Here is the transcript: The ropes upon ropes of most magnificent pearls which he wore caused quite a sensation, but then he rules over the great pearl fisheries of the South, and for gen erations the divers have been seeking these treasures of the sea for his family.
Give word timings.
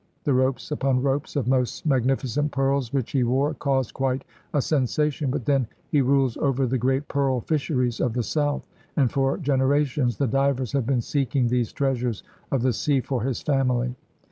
The 0.23 0.33
ropes 0.33 0.71
upon 0.71 1.03
ropes 1.03 1.35
of 1.35 1.47
most 1.47 1.85
magnificent 1.85 2.49
pearls 2.51 2.91
which 2.91 3.11
he 3.11 3.23
wore 3.23 3.53
caused 3.53 3.93
quite 3.93 4.25
a 4.51 4.59
sensation, 4.59 5.29
but 5.29 5.45
then 5.45 5.67
he 5.89 6.01
rules 6.01 6.37
over 6.37 6.65
the 6.65 6.79
great 6.79 7.07
pearl 7.07 7.39
fisheries 7.39 7.99
of 8.01 8.13
the 8.13 8.23
South, 8.23 8.67
and 8.97 9.11
for 9.11 9.37
gen 9.37 9.59
erations 9.59 10.17
the 10.17 10.25
divers 10.25 10.71
have 10.71 10.87
been 10.87 11.01
seeking 11.01 11.49
these 11.49 11.71
treasures 11.71 12.23
of 12.51 12.63
the 12.63 12.73
sea 12.73 12.99
for 12.99 13.21
his 13.21 13.43
family. 13.43 13.93